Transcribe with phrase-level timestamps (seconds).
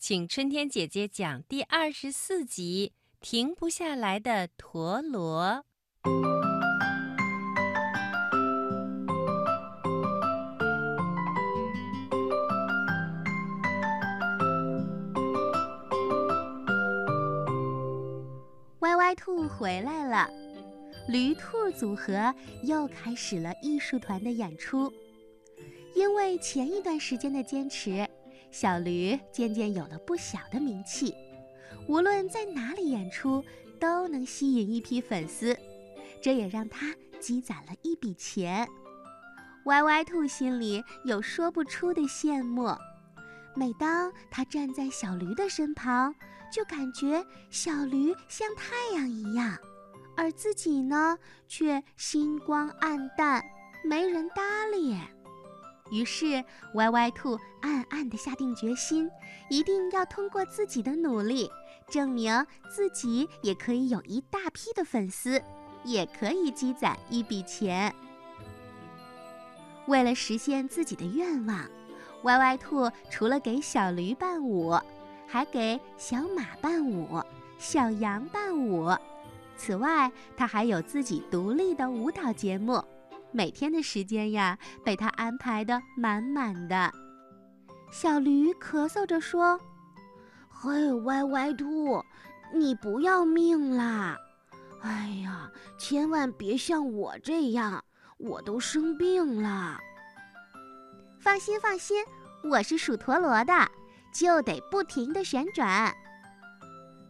[0.00, 5.62] 请春天姐姐讲第二十四集《停不下来的陀螺》。
[18.78, 20.30] 歪歪兔回来了，
[21.08, 24.90] 驴兔组合又开始了艺术团的演出。
[25.94, 28.08] 因为前一段时间的坚持，
[28.50, 31.14] 小驴渐渐有了不小的名气，
[31.88, 33.44] 无论在哪里演出
[33.78, 35.56] 都能吸引一批粉丝，
[36.22, 38.68] 这也让他积攒了一笔钱。
[39.66, 42.74] 歪歪兔心里有说不出的羡慕，
[43.54, 46.14] 每当他站在小驴的身旁，
[46.52, 49.56] 就感觉小驴像太阳一样，
[50.16, 53.44] 而自己呢，却星光暗淡，
[53.84, 54.98] 没人搭理。
[55.90, 56.44] 于是，
[56.74, 59.10] 歪歪兔暗暗地下定决心，
[59.48, 61.50] 一定要通过自己的努力，
[61.88, 65.42] 证明自己也可以有一大批的粉丝，
[65.84, 67.92] 也可以积攒一笔钱。
[69.86, 71.68] 为了实现自己的愿望，
[72.22, 74.78] 歪歪兔除了给小驴伴舞，
[75.26, 77.20] 还给小马伴舞、
[77.58, 78.88] 小羊伴舞。
[79.56, 82.82] 此外，他还有自己独立的舞蹈节目。
[83.32, 86.92] 每天的时间呀，被他安排的满满的。
[87.92, 89.60] 小驴咳嗽着说
[90.48, 92.04] ：“嘿，歪歪兔，
[92.54, 94.16] 你不要命啦！
[94.82, 97.84] 哎呀，千万别像我这样，
[98.18, 99.78] 我都生病了。”
[101.20, 102.02] 放心放心，
[102.44, 103.70] 我是属陀螺的，
[104.14, 105.94] 就得不停的旋转。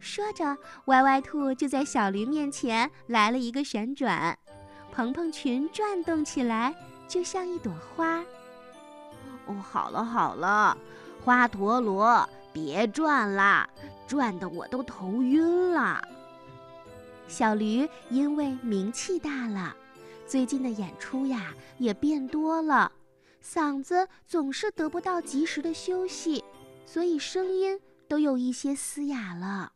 [0.00, 4.38] 说着，歪歪兔就在小驴面前来了一个旋转。
[4.98, 6.74] 蓬蓬裙转动起来，
[7.06, 8.18] 就像一朵花。
[9.46, 10.76] 哦，好了好了，
[11.24, 13.70] 花陀螺，别转啦，
[14.08, 16.02] 转得我都头晕了。
[17.28, 19.72] 小驴因为名气大了，
[20.26, 22.90] 最近的演出呀也变多了，
[23.40, 26.44] 嗓子总是得不到及时的休息，
[26.84, 27.78] 所以声音
[28.08, 29.70] 都有一些嘶哑了。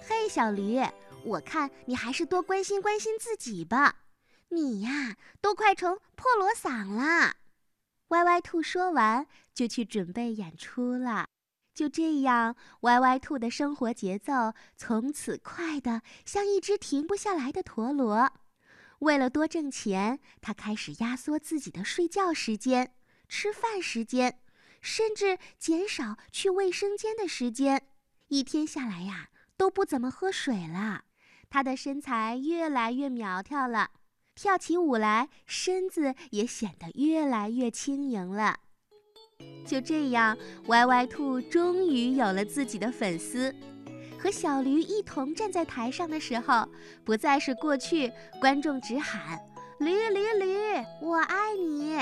[0.00, 0.82] 嘿，小驴。
[1.24, 4.02] 我看你还是多关心关心自己吧，
[4.50, 7.36] 你呀都快成破锣嗓啦！
[8.08, 11.26] 歪歪兔说完就去准备演出了。
[11.74, 18.30] 就这样，歪歪兔的生活节奏从此快得像一只停不下来的陀螺。
[19.00, 22.94] 为了多挣钱，他开始压缩自己的睡觉时间、
[23.28, 24.38] 吃饭时间，
[24.80, 27.88] 甚至减少去卫生间的时间。
[28.28, 31.04] 一天下来呀，都不怎么喝水了。
[31.54, 33.90] 他的身材越来越苗条了，
[34.34, 38.56] 跳起舞来身子也显得越来越轻盈了。
[39.64, 43.54] 就这样，歪歪兔终于有了自己的粉丝。
[44.18, 46.68] 和小驴一同站在台上的时候，
[47.04, 49.40] 不再是过去观众只喊
[49.78, 50.58] “驴驴驴，
[51.00, 51.98] 我爱你”，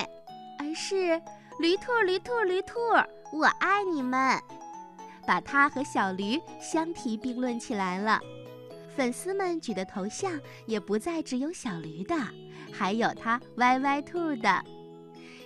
[0.59, 1.21] 而是
[1.61, 2.79] “驴兔驴兔驴兔，
[3.35, 4.41] 我爱你们”，
[5.29, 8.19] 把他和小驴相提并论起来了。
[8.95, 12.15] 粉丝们举的头像也不再只有小驴的，
[12.73, 14.65] 还有他歪歪兔的。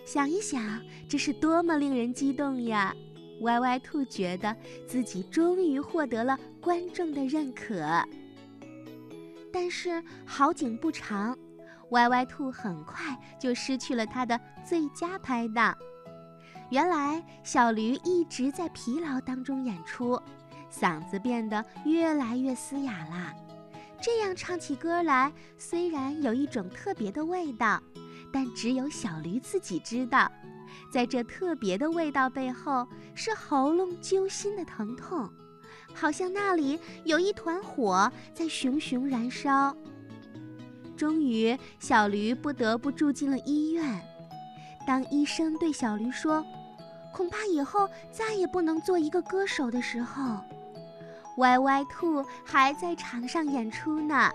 [0.05, 2.95] 想一想，这是多么令人激动呀！
[3.41, 8.03] 歪歪兔觉得自己终于获得了观众的认可。
[9.53, 11.37] 但是好景不长，
[11.91, 15.77] 歪歪兔很快就失去了他的最佳拍档。
[16.71, 20.21] 原来小驴一直在疲劳当中演出。
[20.79, 23.33] 嗓子变得越来越嘶哑了，
[24.03, 27.83] 这样唱起歌来虽然有一种特别的味道，
[28.31, 30.31] 但只有小驴自己知道，
[30.93, 35.31] 在这特别的味道背后是喉咙揪心的疼痛，
[35.95, 39.75] 好像那里有一团火在熊熊燃烧。
[40.95, 44.01] 终于，小驴不得不住进了医院。
[44.87, 46.45] 当医生对小驴说
[47.13, 50.39] ：“恐怕以后再也不能做一个歌手的时候。”
[51.37, 54.31] 歪歪兔还在场上演出呢，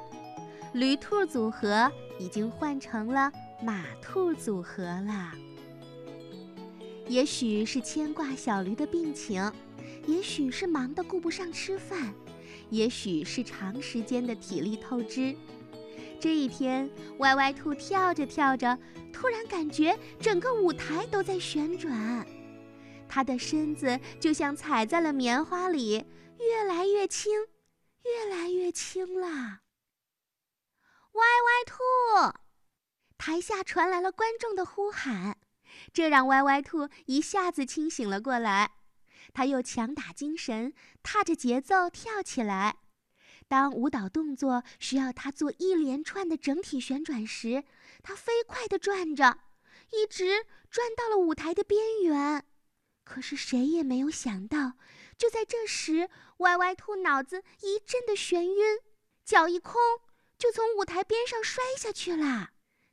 [0.73, 3.31] 驴兔组合已经换成了
[3.63, 5.31] 马兔组合了。
[7.07, 9.51] 也许是牵挂小驴的病情，
[10.05, 12.13] 也许是忙得顾不上吃饭，
[12.69, 15.35] 也许是长时间的体力透支。
[16.19, 18.77] 这一天，歪歪兔跳着跳着，
[19.11, 22.25] 突然感觉整个舞台都在旋转，
[23.11, 26.05] 它的身子就像踩在了棉花里。
[26.39, 27.31] 越来越轻，
[28.03, 29.27] 越来越轻了。
[31.11, 32.39] 歪歪兔，
[33.17, 35.37] 台下传来了观众的呼喊，
[35.93, 38.71] 这让歪歪兔一下子清醒了过来。
[39.33, 40.73] 他又强打精神，
[41.03, 42.77] 踏着节奏跳起来。
[43.47, 47.63] 当舞蹈动作需要他做一连串的整体旋转时，
[48.01, 49.37] 他飞快地转着，
[49.91, 52.43] 一直转到了舞台的边缘。
[53.03, 54.73] 可是谁也没有想到，
[55.17, 58.79] 就在这时，歪歪兔脑子一阵的眩晕，
[59.25, 59.81] 脚一空，
[60.37, 62.49] 就从舞台边上摔下去了。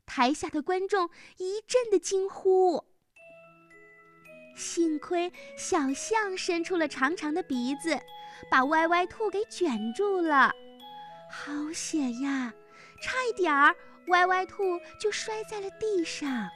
[0.06, 2.84] 台下的观众一阵的惊呼。
[4.56, 8.00] 幸亏小象伸出了长长的鼻子，
[8.50, 10.52] 把歪歪兔给卷住了。
[11.30, 12.52] 好险呀！
[13.00, 13.76] 差一点儿，
[14.08, 16.48] 歪歪兔就摔在了地上。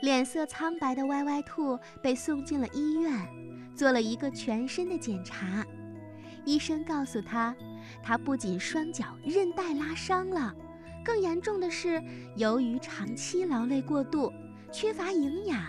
[0.00, 3.12] 脸色苍白的歪歪兔被送进了医院，
[3.76, 5.64] 做了一个全身的检查。
[6.46, 7.54] 医生告诉他，
[8.02, 10.54] 他不仅双脚韧带拉伤了，
[11.04, 12.02] 更严重的是，
[12.34, 14.32] 由于长期劳累过度，
[14.72, 15.60] 缺乏营养，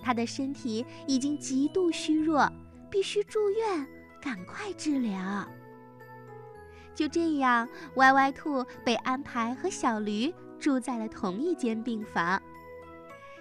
[0.00, 2.50] 他的身体已经极度虚弱，
[2.90, 3.86] 必须住院，
[4.20, 5.46] 赶快治疗。
[6.94, 12.42] 就这样，歪歪兔被安排和小驴住在了同一间病房。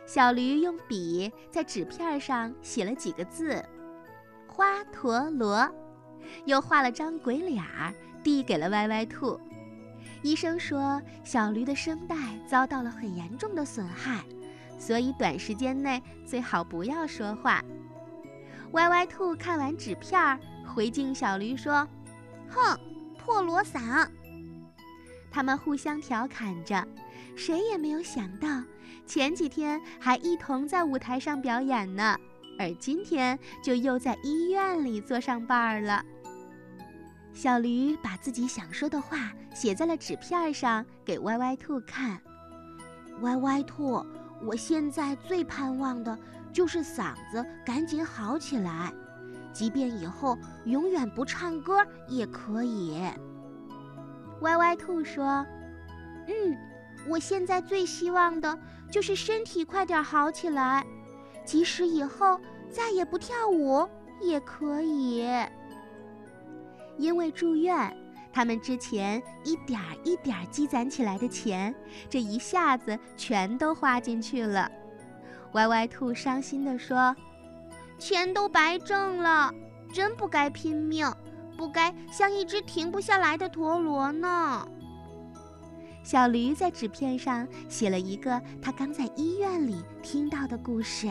[0.07, 3.61] 小驴用笔在纸片上写了几个字
[4.47, 5.69] ：“花陀螺”，
[6.45, 7.93] 又画了张鬼脸儿，
[8.23, 9.37] 递给了歪歪兔。
[10.21, 12.15] 医生说，小驴的声带
[12.47, 14.23] 遭到了很严重的损害，
[14.79, 17.61] 所以短时间内最好不要说话。
[18.71, 21.85] 歪歪兔看完纸片儿，回敬小驴说
[22.47, 22.79] ：“哼，
[23.17, 24.07] 破锣嗓。”
[25.29, 26.87] 他们互相调侃着，
[27.35, 28.47] 谁也没有想到。
[29.07, 32.17] 前几天还一同在舞台上表演呢，
[32.59, 36.03] 而今天就又在医院里坐上伴儿了。
[37.33, 42.19] 小驴把自己想说的话写在了纸片上，给歪歪兔看。
[43.21, 44.05] 歪歪兔，
[44.43, 46.17] 我现在最盼望的
[46.51, 48.91] 就是嗓子赶紧好起来，
[49.53, 53.01] 即便以后永远不唱歌也可以。
[54.41, 55.45] 歪歪兔说
[56.27, 56.57] ：“嗯。”
[57.07, 58.57] 我现在最希望的
[58.91, 60.85] 就是身体快点好起来，
[61.45, 62.39] 即使以后
[62.69, 63.87] 再也不跳舞
[64.21, 65.25] 也可以。
[66.97, 67.95] 因为住院，
[68.33, 71.73] 他们之前一点一点积攒起来的钱，
[72.09, 74.69] 这一下子全都花进去了。
[75.53, 77.15] 歪歪兔伤心地说
[77.97, 79.53] ：“钱都白挣了，
[79.93, 81.09] 真不该拼命，
[81.55, 84.67] 不该像一只停不下来的陀螺呢。”
[86.07, 91.09] 小驴在纸片上写了一个他刚在医院里听到的故事：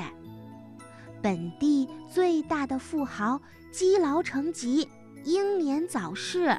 [1.20, 3.38] 本地最大的富豪
[3.70, 4.88] 积劳成疾，
[5.22, 6.58] 英年早逝。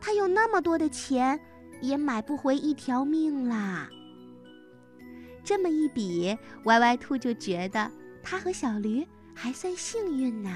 [0.00, 1.38] 他有那么多的钱，
[1.80, 3.88] 也买不回一条命啦。
[5.44, 7.88] 这么一比，歪歪兔就觉得
[8.20, 10.50] 他和小驴还算幸运呢。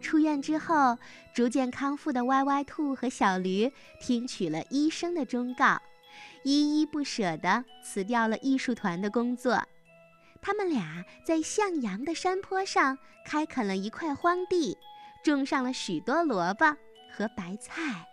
[0.00, 0.98] 出院之后，
[1.34, 3.70] 逐渐康复的歪歪兔和小驴
[4.00, 5.80] 听取了医生的忠告，
[6.42, 9.62] 依依不舍地辞掉了艺术团的工作。
[10.42, 14.76] 他们俩在向阳的山坡上开垦了一块荒地，
[15.22, 16.64] 种上了许多萝卜
[17.12, 18.06] 和白菜。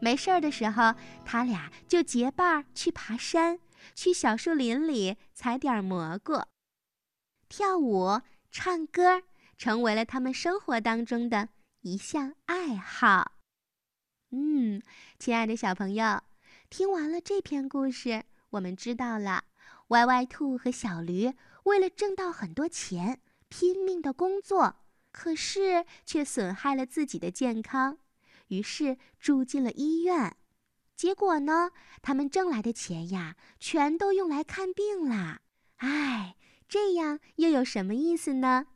[0.00, 3.58] 没事儿的时候，他俩就结伴儿去爬山，
[3.94, 6.42] 去小树林里采点蘑菇，
[7.48, 8.20] 跳舞、
[8.50, 9.22] 唱歌。
[9.58, 11.48] 成为了他们生活当中的
[11.80, 13.32] 一项爱好。
[14.30, 14.80] 嗯，
[15.18, 16.22] 亲爱的小朋友，
[16.70, 19.44] 听完了这篇故事，我们知道了，
[19.88, 21.34] 歪歪兔和小驴
[21.64, 24.76] 为了挣到很多钱，拼命的工作，
[25.10, 27.98] 可是却损害了自己的健康，
[28.48, 30.36] 于是住进了医院。
[30.94, 31.70] 结果呢，
[32.02, 35.40] 他们挣来的钱呀，全都用来看病啦。
[35.76, 36.36] 唉，
[36.68, 38.66] 这样又有什么意思呢？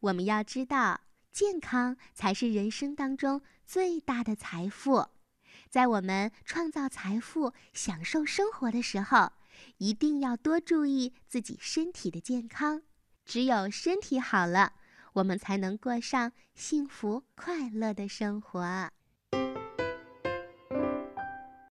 [0.00, 5.06] 我们要知道，健康才是人生当中最大的财富。
[5.68, 9.32] 在我们创造财富、享受生活的时候，
[9.76, 12.82] 一定要多注意自己身体的健康。
[13.26, 14.72] 只有身体好了，
[15.12, 18.90] 我们才能过上幸福快乐的生活。